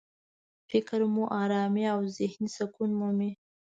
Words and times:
فکر 0.71 0.99
مو 1.13 1.23
ارامي 1.41 1.83
او 1.93 1.99
ذهني 2.17 2.49
سکون 2.57 2.89
مومي. 2.99 3.31